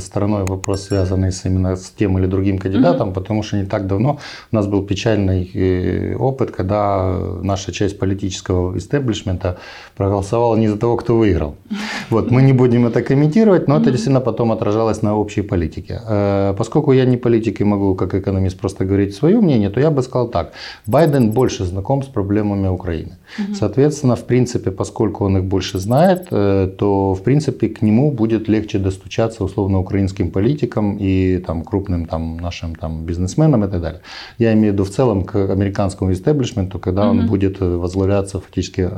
стороной 0.00 0.44
вопрос, 0.44 0.82
связанный 0.82 1.32
с 1.32 1.44
именно 1.44 1.74
с 1.74 1.90
тем 1.90 2.18
или 2.18 2.26
другим 2.26 2.58
кандидатом, 2.58 3.08
mm-hmm. 3.08 3.14
потому 3.14 3.31
потому 3.32 3.42
что 3.42 3.56
не 3.56 3.64
так 3.64 3.86
давно 3.86 4.18
у 4.52 4.56
нас 4.56 4.66
был 4.66 4.86
печальный 4.86 5.50
э, 5.54 6.16
опыт, 6.16 6.50
когда 6.50 7.18
наша 7.42 7.72
часть 7.72 7.98
политического 7.98 8.76
истеблишмента 8.76 9.56
проголосовала 9.96 10.56
не 10.56 10.68
за 10.68 10.76
того, 10.76 10.96
кто 10.96 11.16
выиграл. 11.16 11.54
Вот, 12.10 12.30
мы 12.30 12.42
не 12.42 12.52
будем 12.52 12.86
это 12.86 13.02
комментировать, 13.02 13.68
но 13.68 13.76
это 13.76 13.90
действительно 13.90 14.20
потом 14.20 14.52
отражалось 14.52 15.02
на 15.02 15.16
общей 15.16 15.42
политике. 15.42 16.00
Э, 16.08 16.54
поскольку 16.58 16.92
я 16.92 17.06
не 17.06 17.16
политик 17.16 17.60
и 17.60 17.64
могу 17.64 17.94
как 17.94 18.14
экономист 18.14 18.58
просто 18.58 18.84
говорить 18.84 19.14
свое 19.14 19.40
мнение, 19.40 19.70
то 19.70 19.80
я 19.80 19.90
бы 19.90 20.02
сказал 20.02 20.28
так. 20.28 20.52
Байден 20.86 21.30
больше 21.30 21.64
знаком 21.64 22.02
с 22.02 22.06
проблемами 22.06 22.68
Украины. 22.68 23.16
Соответственно, 23.54 24.14
в 24.14 24.24
принципе, 24.24 24.70
поскольку 24.70 25.24
он 25.24 25.38
их 25.38 25.44
больше 25.44 25.78
знает, 25.78 26.26
э, 26.32 26.68
то 26.78 27.14
в 27.14 27.22
принципе 27.22 27.68
к 27.68 27.82
нему 27.82 28.10
будет 28.10 28.48
легче 28.48 28.78
достучаться 28.78 29.44
условно 29.44 29.78
украинским 29.78 30.30
политикам 30.30 30.98
и 31.00 31.38
там, 31.46 31.62
крупным 31.64 32.04
там, 32.06 32.36
нашим 32.36 32.74
там, 32.74 33.04
бизнесменам 33.06 33.21
бизнесменам 33.22 33.64
и 33.64 33.68
так 33.68 33.80
далее. 33.80 34.00
Я 34.38 34.52
имею 34.52 34.70
в 34.70 34.74
виду 34.74 34.84
в 34.84 34.90
целом 34.90 35.24
к 35.24 35.36
американскому 35.36 36.12
истеблишменту, 36.12 36.78
когда 36.78 37.10
он 37.10 37.26
будет 37.26 37.60
возглавляться 37.60 38.40
фактически 38.40 38.88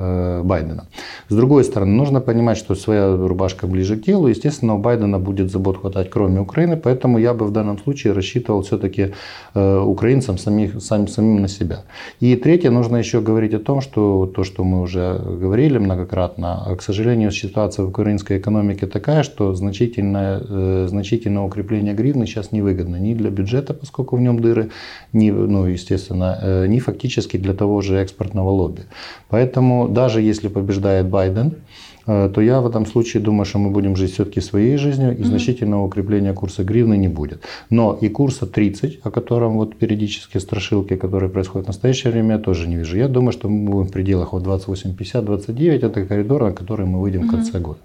Байденом. 0.43 0.87
С 1.29 1.35
другой 1.35 1.65
стороны, 1.65 1.93
нужно 1.93 2.21
понимать, 2.21 2.59
что 2.59 2.75
своя 2.75 3.17
рубашка 3.17 3.67
ближе 3.67 3.97
к 3.97 4.05
телу. 4.05 4.29
Естественно, 4.29 4.75
у 4.75 4.79
Байдена 4.79 5.19
будет 5.19 5.51
забот 5.51 5.81
хватать, 5.81 6.11
кроме 6.11 6.41
Украины, 6.41 6.77
поэтому 6.77 7.19
я 7.19 7.35
бы 7.35 7.47
в 7.47 7.51
данном 7.51 7.79
случае 7.79 8.13
рассчитывал 8.13 8.63
все-таки 8.63 9.13
украинцам 9.55 10.39
самих, 10.39 10.83
сам, 10.83 11.09
самим 11.09 11.43
на 11.43 11.49
себя. 11.49 11.83
И 12.21 12.37
третье, 12.37 12.71
нужно 12.71 12.97
еще 12.97 13.21
говорить 13.21 13.55
о 13.55 13.59
том, 13.59 13.81
что 13.81 14.27
то, 14.27 14.45
что 14.45 14.65
мы 14.65 14.81
уже 14.81 15.21
говорили 15.41 15.79
многократно, 15.79 16.77
к 16.79 16.83
сожалению, 16.83 17.31
ситуация 17.31 17.85
в 17.85 17.89
украинской 17.89 18.39
экономике 18.39 18.87
такая, 18.87 19.23
что 19.23 19.55
значительное, 19.55 20.41
э, 20.49 20.87
значительное 20.89 21.43
укрепление 21.43 21.95
гривны 21.95 22.27
сейчас 22.27 22.53
невыгодно 22.53 22.97
ни 22.97 23.15
для 23.15 23.31
бюджета, 23.31 23.75
поскольку 23.75 24.14
в 24.15 24.21
нем 24.21 24.41
дыры, 24.41 24.71
ни, 25.13 25.31
ну, 25.31 25.67
естественно, 25.67 26.39
э, 26.41 26.67
ни 26.67 26.79
фактически 26.79 27.37
для 27.37 27.55
того 27.55 27.81
же 27.81 27.97
экспортного 27.97 28.51
лобби. 28.51 28.83
Поэтому 29.29 29.89
даже 29.89 30.21
если 30.21 30.49
побеждает 30.49 31.07
Байден, 31.07 31.55
Э, 32.07 32.31
то 32.33 32.41
я 32.41 32.61
в 32.61 32.67
этом 32.67 32.87
случае 32.87 33.23
думаю, 33.23 33.45
что 33.45 33.59
мы 33.59 33.71
будем 33.71 33.97
жить 33.97 34.13
все-таки 34.13 34.41
своей 34.41 34.77
жизнью, 34.77 35.17
и 35.17 35.21
mm-hmm. 35.21 35.25
значительного 35.25 35.85
укрепления 35.85 36.33
курса 36.33 36.65
гривны 36.65 36.97
не 36.97 37.09
будет. 37.09 37.43
Но 37.71 37.97
и 38.01 38.09
курса 38.09 38.47
30, 38.47 39.01
о 39.03 39.11
котором 39.11 39.57
вот 39.57 39.77
периодически 39.77 40.39
страшилки, 40.39 40.97
которые 40.97 41.31
происходят 41.31 41.67
в 41.67 41.69
настоящее 41.69 42.13
время, 42.13 42.35
я 42.35 42.39
тоже 42.39 42.69
не 42.69 42.77
вижу. 42.77 42.97
Я 42.97 43.09
думаю, 43.09 43.33
что 43.33 43.49
мы 43.49 43.71
будем 43.71 43.89
в 43.89 43.93
пределах 43.93 44.33
вот 44.33 44.45
28-50-29, 44.45 45.87
это 45.87 46.05
коридор, 46.05 46.45
на 46.45 46.53
который 46.53 46.87
мы 46.87 47.01
выйдем 47.01 47.23
mm-hmm. 47.23 47.29
в 47.29 47.31
конце 47.31 47.59
года. 47.59 47.79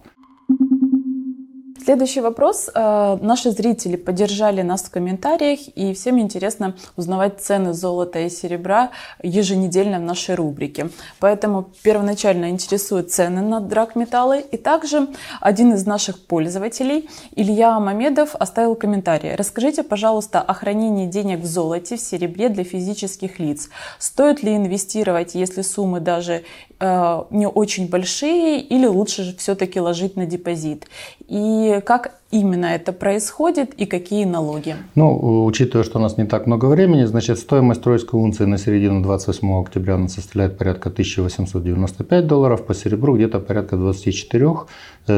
Следующий 1.84 2.20
вопрос. 2.20 2.70
Э, 2.76 3.18
наши 3.22 3.52
зрители 3.52 3.96
поддержали 3.96 4.62
нас 4.62 4.84
в 4.84 4.92
комментариях, 4.92 5.60
и 5.76 5.94
всем 5.94 6.20
интересно 6.20 6.76
узнавать 6.98 7.40
цены 7.40 7.74
золота 7.74 8.20
и 8.20 8.30
серебра 8.30 8.90
еженедельно 9.24 10.00
в 10.00 10.02
нашей 10.02 10.36
рубрике. 10.36 10.90
Поэтому 11.20 11.70
первоначально 11.82 12.50
интересуют 12.50 13.12
цены 13.12 13.42
на 13.42 13.62
драгметаллы. 13.62 14.42
И 14.42 14.58
также 14.58 15.08
один 15.40 15.74
из 15.74 15.86
наших 15.86 16.28
пользователей, 16.28 17.10
Илья 17.36 17.80
Мамедов, 17.80 18.36
оставил 18.36 18.76
комментарий. 18.76 19.36
Расскажите, 19.36 19.84
пожалуйста, 19.84 20.42
о 20.42 20.54
хранении 20.54 21.08
денег 21.08 21.40
в 21.40 21.46
золоте, 21.46 21.96
в 21.96 22.02
серебре 22.02 22.50
для 22.50 22.66
физических 22.66 23.40
лиц. 23.40 23.70
Стоит 24.00 24.44
ли 24.44 24.56
инвестировать, 24.56 25.34
если 25.34 25.62
суммы 25.62 26.02
даже 26.02 26.44
не 26.82 27.48
очень 27.48 27.90
большие, 27.90 28.62
или 28.62 28.86
лучше 28.86 29.24
же 29.24 29.36
все-таки 29.36 29.80
ложить 29.80 30.16
на 30.16 30.26
депозит? 30.26 30.88
И 31.28 31.82
как 31.86 32.19
именно 32.32 32.66
это 32.66 32.94
происходит 32.94 33.74
и 33.74 33.86
какие 33.86 34.26
налоги? 34.26 34.76
Ну, 34.96 35.46
учитывая, 35.46 35.84
что 35.84 36.00
у 36.00 36.02
нас 36.02 36.18
не 36.18 36.26
так 36.26 36.48
много 36.48 36.66
времени, 36.66 37.06
значит, 37.06 37.40
стоимость 37.40 37.82
тройской 37.82 38.20
унции 38.20 38.46
на 38.46 38.58
середину 38.58 39.02
28 39.02 39.62
октября 39.62 39.96
она 39.96 40.08
составляет 40.08 40.58
порядка 40.58 40.90
1895 40.90 42.28
долларов, 42.28 42.66
по 42.66 42.74
серебру 42.74 43.16
где-то 43.16 43.40
порядка 43.40 43.78
24 43.78 44.66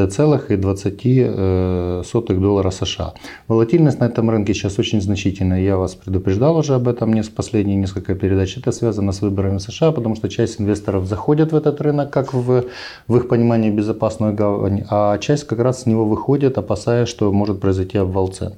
целых 0.09 0.51
и 0.51 0.55
20 0.55 1.01
э, 1.05 2.03
сотых 2.05 2.39
доллара 2.39 2.71
США. 2.71 3.13
Волатильность 3.47 3.99
на 3.99 4.05
этом 4.05 4.29
рынке 4.29 4.53
сейчас 4.53 4.79
очень 4.79 5.01
значительная. 5.01 5.61
Я 5.61 5.77
вас 5.77 5.95
предупреждал 5.95 6.57
уже 6.57 6.75
об 6.75 6.87
этом 6.87 7.13
не 7.13 7.23
с 7.23 7.29
последние 7.29 7.75
несколько 7.75 8.15
передач. 8.15 8.57
Это 8.57 8.71
связано 8.71 9.11
с 9.11 9.21
выборами 9.21 9.57
США, 9.57 9.91
потому 9.91 10.15
что 10.15 10.29
часть 10.29 10.61
инвесторов 10.61 11.05
заходят 11.05 11.51
в 11.51 11.55
этот 11.55 11.81
рынок 11.81 12.11
как 12.11 12.33
в, 12.33 12.65
в 13.07 13.17
их 13.17 13.27
понимании 13.27 13.69
безопасную 13.69 14.33
гавань, 14.33 14.83
а 14.89 15.17
часть 15.17 15.45
как 15.45 15.59
раз 15.59 15.81
с 15.81 15.85
него 15.85 16.05
выходит, 16.05 16.57
опасаясь, 16.57 17.00
что 17.05 17.31
может 17.31 17.59
произойти 17.59 17.97
обвал 17.97 18.27
цен. 18.27 18.53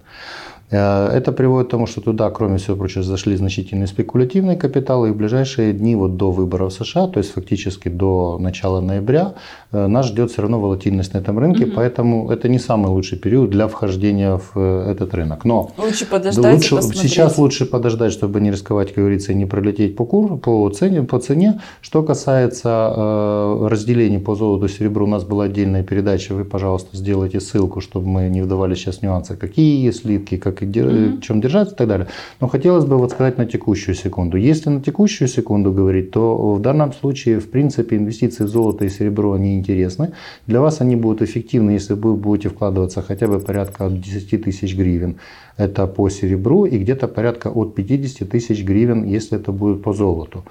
Э, 0.74 1.08
это 1.13 1.32
приводит 1.32 1.68
к 1.68 1.72
тому, 1.72 1.88
что 1.88 2.01
туда, 2.01 2.30
кроме 2.30 2.58
всего 2.58 2.75
прочего, 2.75 3.03
зашли 3.03 3.36
значительные 3.36 3.88
спекулятивные 3.88 4.58
капиталы. 4.58 5.10
И 5.10 5.12
в 5.12 5.15
ближайшие 5.15 5.74
дни 5.74 5.96
вот 5.96 6.18
до 6.18 6.32
выборов 6.32 6.74
США, 6.74 7.08
то 7.08 7.20
есть 7.20 7.32
фактически 7.34 7.89
до 7.89 8.38
начала 8.39 8.82
ноября, 8.82 9.34
э, 9.72 9.88
нас 9.88 10.08
ждет 10.08 10.32
все 10.32 10.42
равно 10.42 10.60
волатильность 10.60 11.13
на 11.13 11.20
этом 11.20 11.39
рынке. 11.39 11.65
Угу. 11.65 11.74
Поэтому 11.75 12.32
это 12.32 12.50
не 12.50 12.60
самый 12.60 12.88
лучший 12.88 13.18
период 13.18 13.50
для 13.50 13.68
вхождения 13.68 14.38
в 14.38 14.51
э, 14.56 14.92
этот 14.92 15.13
рынок. 15.13 15.46
Но 15.46 15.72
лучше 15.77 16.06
подождать 16.06 16.72
лучше, 16.72 16.82
Сейчас 16.82 17.38
лучше 17.38 17.65
подождать, 17.65 18.12
чтобы 18.12 18.42
не 18.42 18.51
рисковать, 18.51 18.88
как 18.88 18.98
говорится, 18.98 19.32
и 19.32 19.36
не 19.36 19.46
пролететь 19.46 19.96
по, 19.96 20.06
курсу, 20.06 20.38
по, 20.38 20.70
цене, 20.70 21.03
по 21.03 21.20
цене. 21.20 21.62
Что 21.82 22.01
касается 22.01 22.94
э, 22.96 23.68
разделений 23.70 24.20
по 24.20 24.36
золоту 24.36 24.65
и 24.65 24.70
серебру, 24.70 25.06
у 25.06 25.10
нас 25.10 25.24
была 25.24 25.46
отдельная 25.46 25.84
передача. 25.84 26.34
Вы, 26.34 26.46
пожалуйста, 26.46 26.98
сделайте 26.98 27.39
ссылку, 27.39 27.82
чтобы 27.82 28.08
мы 28.08 28.30
не 28.30 28.42
вдавали 28.42 28.75
сейчас 28.75 29.01
нюансы, 29.01 29.36
какие 29.36 29.92
слитки, 29.92 30.38
как 30.65 30.75
mm-hmm. 30.75 31.22
чем 31.22 31.41
держаться 31.41 31.75
и 31.75 31.77
так 31.77 31.88
далее. 31.88 32.08
Но 32.39 32.48
хотелось 32.48 32.86
бы 32.86 32.98
вот 32.98 33.12
сказать 33.12 33.38
на 33.38 33.46
текущую 33.46 33.96
секунду. 33.96 34.38
Если 34.38 34.70
на 34.70 34.82
текущую 34.82 35.27
секунду 35.27 35.72
говорить, 35.72 36.12
то 36.12 36.53
в 36.53 36.60
данном 36.60 36.93
случае, 36.93 37.39
в 37.39 37.50
принципе, 37.50 37.98
инвестиции 37.98 38.43
в 38.43 38.48
золото 38.48 38.86
и 38.86 38.89
серебро, 38.89 39.34
они 39.34 39.55
интересны. 39.55 40.12
Для 40.48 40.62
вас 40.62 40.82
они 40.82 40.96
будут 40.96 41.22
эффективны, 41.22 41.72
если 41.72 41.93
вы 41.93 42.15
будете 42.15 42.50
вкладываться 42.50 43.01
хотя 43.01 43.27
бы 43.27 43.39
порядка 43.39 43.86
от 43.86 44.01
10 44.01 44.43
тысяч 44.43 44.75
гривен 44.75 45.17
это 45.58 45.86
по 45.88 46.10
серебру, 46.10 46.66
и 46.66 46.78
где-то 46.78 47.08
порядка 47.08 47.50
от 47.50 47.76
50 47.76 48.30
тысяч 48.30 48.64
гривен, 48.64 49.04
если 49.06 49.38
это 49.38 49.52
будет 49.52 49.84
по 49.84 49.94
золоту. 49.94 50.44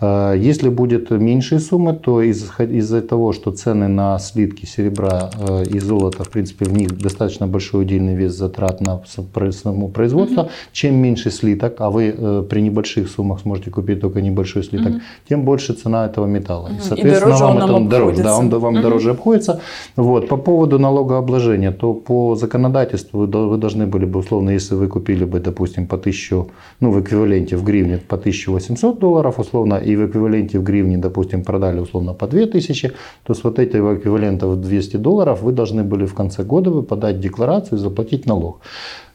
А, 0.00 0.32
если 0.34 0.70
будет 0.70 1.10
меньшие 1.10 1.60
суммы, 1.60 1.92
то 1.92 2.22
из-за 2.22 3.02
того, 3.02 3.32
что 3.32 3.52
цены 3.52 3.88
на 3.88 4.18
слитки 4.18 4.64
серебра 4.64 5.30
э, 5.38 5.64
и 5.64 5.78
золота, 5.78 6.24
в 6.24 6.30
принципе, 6.30 6.64
в 6.64 6.72
них 6.72 6.96
достаточно 6.98 7.46
большой 7.46 7.82
удельный 7.82 8.14
вес 8.14 8.34
затрат 8.34 8.80
на 8.80 9.02
само 9.06 9.88
производство, 9.88 10.42
mm-hmm. 10.42 10.72
чем 10.72 10.94
меньше 10.94 11.30
слиток, 11.30 11.74
а 11.78 11.90
вы 11.90 12.14
э, 12.16 12.44
при 12.48 12.60
небольших 12.60 13.08
суммах 13.08 13.40
сможете 13.40 13.70
купить 13.70 14.00
только 14.00 14.22
небольшой 14.22 14.62
слиток, 14.64 14.92
mm-hmm. 14.92 15.28
тем 15.28 15.44
больше 15.44 15.74
цена 15.74 16.06
этого 16.06 16.26
металла. 16.26 16.68
Mm-hmm. 16.68 16.78
И, 16.78 16.88
соответственно, 16.88 17.34
и 17.34 17.40
вам 17.40 17.56
он 17.56 17.82
это 17.82 17.90
дороже, 17.90 18.22
да, 18.22 18.38
он 18.38 18.48
вам 18.48 18.76
mm-hmm. 18.76 18.82
дороже 18.82 19.10
обходится. 19.10 19.60
Вот. 19.96 20.28
По 20.28 20.36
поводу 20.36 20.78
налогообложения, 20.78 21.72
то 21.72 21.92
по 21.92 22.36
законодательству 22.36 23.26
вы 23.26 23.56
должны 23.58 23.86
были 23.86 24.06
бы 24.06 24.20
условно 24.20 24.45
условно, 24.46 24.50
если 24.50 24.76
вы 24.76 24.88
купили 24.88 25.24
бы, 25.24 25.40
допустим, 25.40 25.86
по 25.86 25.96
1000, 25.96 26.46
ну, 26.80 26.90
в 26.90 27.00
эквиваленте 27.00 27.56
в 27.56 27.64
гривне 27.64 27.98
по 27.98 28.16
1800 28.16 28.98
долларов, 28.98 29.38
условно, 29.38 29.78
и 29.86 29.96
в 29.96 30.06
эквиваленте 30.06 30.58
в 30.58 30.62
гривне, 30.62 30.98
допустим, 30.98 31.42
продали, 31.42 31.80
условно, 31.80 32.14
по 32.14 32.26
2000, 32.26 32.92
то 33.24 33.34
с 33.34 33.44
вот 33.44 33.58
этого 33.58 33.94
эквивалента 33.94 34.46
в 34.46 34.56
200 34.56 34.98
долларов 34.98 35.42
вы 35.42 35.52
должны 35.52 35.82
были 35.82 36.06
в 36.06 36.14
конце 36.14 36.44
года 36.44 36.82
подать 36.82 37.20
декларацию 37.20 37.78
и 37.78 37.80
заплатить 37.80 38.26
налог. 38.26 38.60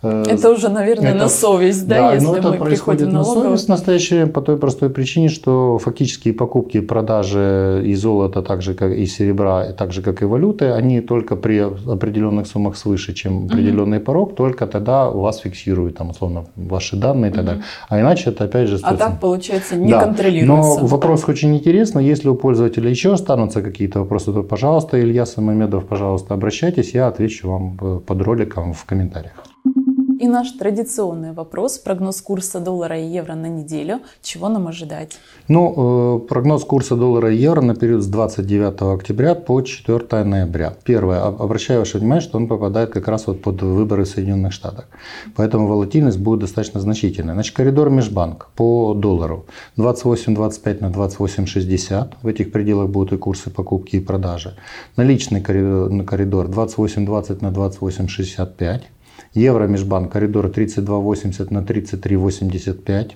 Э, 0.04 0.24
это 0.28 0.50
уже, 0.50 0.70
наверное, 0.70 1.12
это, 1.12 1.20
на 1.20 1.30
совесть, 1.30 1.88
да, 1.88 2.10
да 2.10 2.14
если 2.14 2.28
но 2.28 2.36
это 2.38 2.52
мы 2.52 2.66
приходим 2.66 3.10
на 3.10 3.24
совесть 3.24 3.66
в 3.66 3.70
настоящее 3.70 4.28
по 4.28 4.42
той 4.42 4.58
простой 4.58 4.90
причине, 4.90 5.30
что 5.30 5.78
фактические 5.78 6.34
покупки 6.34 6.78
и 6.78 6.82
продажи 6.82 7.84
и 7.86 7.94
золота, 7.96 8.42
так 8.42 8.62
же 8.62 8.74
как 8.74 8.92
и 8.92 9.06
серебра, 9.06 9.72
так 9.74 9.92
же 9.92 10.02
как 10.02 10.22
и 10.22 10.26
валюты, 10.26 10.72
они 10.72 11.02
только 11.02 11.36
при 11.36 11.60
определенных 11.60 12.48
суммах 12.48 12.78
свыше, 12.78 13.14
чем 13.14 13.46
определенный 13.46 13.98
угу. 13.98 14.06
порог, 14.06 14.36
только 14.36 14.66
тогда 14.66 15.10
у 15.10 15.22
вас 15.22 15.40
фиксируют 15.40 15.98
там 15.98 16.10
условно 16.10 16.46
ваши 16.56 16.96
данные 16.96 17.32
и 17.32 17.34
так 17.34 17.46
далее. 17.46 17.64
А 17.90 18.00
иначе 18.00 18.32
это 18.32 18.46
опять 18.46 18.70
же... 18.70 18.80
А 18.82 18.96
так 18.96 19.20
получается 19.20 19.76
не 19.76 19.92
да. 19.92 20.04
контролируется. 20.04 20.82
Но 20.82 20.88
вопрос 20.88 21.24
очень 21.28 21.56
интересный. 21.56 22.06
Если 22.06 22.28
у 22.28 22.36
пользователя 22.36 22.90
еще 22.90 23.14
останутся 23.14 23.62
какие-то 23.62 24.00
вопросы, 24.00 24.34
то, 24.34 24.44
пожалуйста, 24.44 25.00
Илья 25.00 25.26
Самомедов, 25.26 25.86
пожалуйста, 25.86 26.34
обращайтесь, 26.34 26.94
я 26.94 27.08
отвечу 27.08 27.50
вам 27.50 27.78
э, 27.82 28.00
под 28.06 28.22
роликом 28.22 28.74
в 28.74 28.86
комментариях. 28.86 29.34
И 30.22 30.28
наш 30.28 30.52
традиционный 30.52 31.34
вопрос, 31.34 31.80
прогноз 31.80 32.22
курса 32.22 32.60
доллара 32.60 33.00
и 33.00 33.08
евро 33.08 33.34
на 33.34 33.48
неделю. 33.48 34.02
Чего 34.22 34.50
нам 34.50 34.68
ожидать? 34.68 35.18
Ну, 35.48 35.74
э, 35.76 36.28
прогноз 36.28 36.64
курса 36.64 36.96
доллара 36.96 37.34
и 37.34 37.38
евро 37.38 37.62
на 37.62 37.74
период 37.74 38.04
с 38.04 38.06
29 38.06 38.94
октября 38.94 39.34
по 39.34 39.64
4 39.64 40.24
ноября. 40.24 40.76
Первое, 40.84 41.24
обращаю 41.24 41.80
ваше 41.80 41.98
внимание, 41.98 42.22
что 42.22 42.38
он 42.38 42.48
попадает 42.48 42.92
как 42.92 43.08
раз 43.08 43.26
вот 43.26 43.42
под 43.42 43.64
выборы 43.64 44.04
в 44.04 44.10
Соединенных 44.10 44.54
Штатах. 44.54 44.90
Поэтому 45.36 45.66
волатильность 45.66 46.20
будет 46.20 46.42
достаточно 46.42 46.80
значительная. 46.80 47.34
Значит, 47.34 47.56
коридор 47.56 47.90
межбанк 47.90 48.50
по 48.56 48.94
доллару 48.94 49.48
28.25 49.78 50.82
на 50.82 50.92
28.60. 50.92 52.14
В 52.22 52.28
этих 52.28 52.52
пределах 52.52 52.90
будут 52.90 53.14
и 53.14 53.18
курсы 53.18 53.50
покупки 53.50 53.96
и 53.96 54.00
продажи. 54.00 54.56
Наличный 54.98 55.42
коридор, 55.42 56.06
коридор 56.06 56.46
28.20 56.46 57.38
на 57.42 57.48
28.65. 57.48 58.82
Евро 59.34 59.68
межбанк 59.68 60.12
коридор 60.12 60.46
32,80 60.46 61.52
на 61.52 61.64
33,85. 61.64 63.12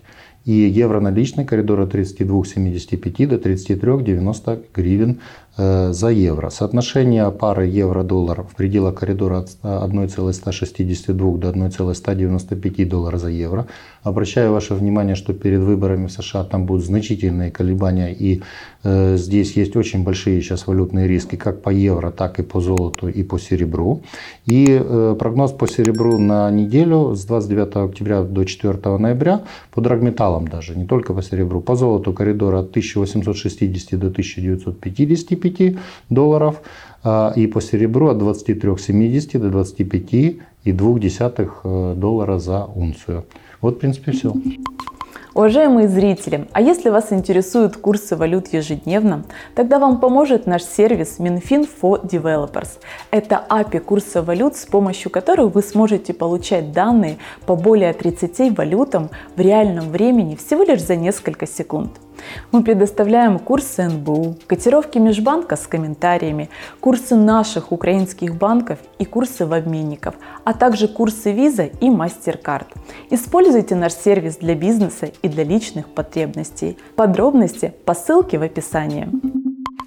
и 0.46 0.54
евро 0.54 1.00
наличный 1.00 1.46
коридор 1.46 1.80
от 1.80 1.94
32,75 1.94 3.28
до 3.28 3.36
33,90 3.36 4.64
гривен 4.74 5.20
за 5.58 6.10
евро. 6.10 6.50
Соотношение 6.50 7.32
пары 7.32 7.68
евро-доллар 7.68 8.44
в 8.44 8.56
пределах 8.56 8.96
коридора 8.96 9.40
от 9.40 9.58
1,162 9.62 11.38
до 11.38 11.50
1,195 11.50 12.90
доллара 12.90 13.18
за 13.18 13.30
евро. 13.30 13.68
Обращаю 14.04 14.52
ваше 14.52 14.76
внимание, 14.76 15.16
что 15.16 15.34
перед 15.34 15.62
выборами 15.62 16.08
в 16.08 16.12
США 16.12 16.44
там 16.44 16.66
будут 16.66 16.86
значительные 16.86 17.52
колебания 17.52 18.14
и 18.14 18.42
э, 18.84 19.18
здесь 19.18 19.54
есть 19.54 19.76
очень 19.76 20.04
большие 20.04 20.42
сейчас 20.42 20.68
валютные 20.68 21.08
риски 21.08 21.36
как 21.38 21.62
по 21.62 21.70
евро, 21.70 22.12
так 22.12 22.40
и 22.40 22.44
по 22.44 22.62
золоту 22.62 23.08
и 23.08 23.24
по 23.24 23.40
серебру. 23.40 24.04
И 24.46 24.66
э, 24.70 25.16
прогноз 25.18 25.52
по 25.52 25.68
серебру 25.68 26.18
на 26.18 26.52
неделю 26.52 27.16
с 27.16 27.26
29 27.26 27.76
октября 27.78 28.22
до 28.24 28.44
4 28.44 28.98
ноября 28.98 29.42
по 29.74 29.82
драгметаллам 29.82 30.48
даже, 30.48 30.76
не 30.78 30.86
только 30.86 31.14
по 31.14 31.24
серебру. 31.24 31.62
По 31.62 31.76
золоту 31.76 32.14
коридор 32.14 32.56
от 32.56 32.70
1860 32.70 34.00
до 34.00 34.08
1950 34.08 35.45
25 35.46 35.78
долларов, 36.10 36.62
а, 37.04 37.34
и 37.36 37.48
по 37.48 37.62
серебру 37.62 38.10
от 38.10 38.18
23,70 38.18 39.40
до 39.40 39.48
25,2 39.50 41.50
э, 41.64 41.94
доллара 41.96 42.40
за 42.40 42.66
унцию. 42.66 43.26
Вот, 43.62 43.76
в 43.76 43.80
принципе, 43.80 44.12
все. 44.12 44.34
Уважаемые 45.36 45.90
зрители, 45.90 46.48
а 46.54 46.62
если 46.62 46.90
вас 46.90 47.12
интересуют 47.12 47.76
курсы 47.76 48.16
валют 48.16 48.54
ежедневно, 48.54 49.26
тогда 49.54 49.80
вам 49.80 50.00
поможет 50.00 50.48
наш 50.48 50.64
сервис 50.64 51.20
Minfin 51.20 51.68
for 51.82 52.10
Developers. 52.10 52.80
Это 53.12 53.44
API 53.50 53.82
курса 53.82 54.24
валют, 54.24 54.56
с 54.56 54.66
помощью 54.66 55.12
которых 55.12 55.54
вы 55.54 55.62
сможете 55.62 56.14
получать 56.14 56.72
данные 56.72 57.18
по 57.46 57.58
более 57.58 57.92
30 57.92 58.58
валютам 58.58 59.10
в 59.36 59.42
реальном 59.42 59.90
времени 59.90 60.38
всего 60.38 60.64
лишь 60.64 60.82
за 60.82 60.96
несколько 60.96 61.46
секунд. 61.46 61.92
Мы 62.52 62.64
предоставляем 62.64 63.40
курсы 63.40 63.84
НБУ, 63.84 64.38
котировки 64.48 64.98
межбанка 64.98 65.56
с 65.56 65.68
комментариями, 65.68 66.50
курсы 66.80 67.16
наших 67.16 67.72
украинских 67.72 68.36
банков 68.36 68.80
и 69.00 69.06
курсы 69.06 69.46
в 69.46 69.54
обменников, 69.54 70.16
а 70.44 70.54
также 70.54 70.88
курсы 70.88 71.34
Visa 71.34 71.72
и 71.82 71.90
MasterCard. 71.90 72.68
Используйте 73.10 73.76
наш 73.76 73.94
сервис 73.94 74.38
для 74.38 74.56
бизнеса 74.56 75.10
и 75.22 75.28
для 75.28 75.44
личных 75.44 75.88
потребностей. 75.88 76.78
Подробности 76.96 77.74
по 77.86 77.94
ссылке 77.94 78.38
в 78.38 78.44
описании. 78.44 79.10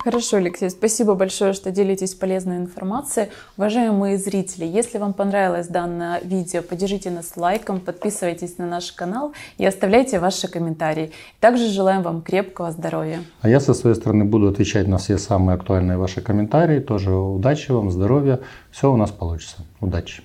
Хорошо, 0.08 0.38
Алексей, 0.38 0.70
спасибо 0.70 1.12
большое, 1.12 1.52
что 1.52 1.70
делитесь 1.70 2.14
полезной 2.14 2.56
информацией. 2.56 3.28
Уважаемые 3.58 4.16
зрители, 4.16 4.64
если 4.64 4.96
вам 4.96 5.12
понравилось 5.12 5.66
данное 5.66 6.18
видео, 6.20 6.62
поддержите 6.62 7.10
нас 7.10 7.36
лайком, 7.36 7.78
подписывайтесь 7.78 8.56
на 8.56 8.66
наш 8.66 8.90
канал 8.92 9.34
и 9.58 9.66
оставляйте 9.66 10.18
ваши 10.18 10.48
комментарии. 10.48 11.12
Также 11.40 11.68
желаем 11.68 12.00
вам 12.00 12.22
крепкого 12.22 12.70
здоровья. 12.70 13.22
А 13.42 13.50
я 13.50 13.60
со 13.60 13.74
своей 13.74 13.96
стороны 13.96 14.24
буду 14.24 14.48
отвечать 14.48 14.88
на 14.88 14.96
все 14.96 15.18
самые 15.18 15.56
актуальные 15.56 15.98
ваши 15.98 16.22
комментарии. 16.22 16.80
Тоже 16.80 17.14
удачи 17.14 17.70
вам, 17.70 17.90
здоровья. 17.90 18.40
Все 18.70 18.90
у 18.90 18.96
нас 18.96 19.10
получится. 19.10 19.56
Удачи. 19.78 20.22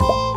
thank 0.00 0.26
you 0.26 0.31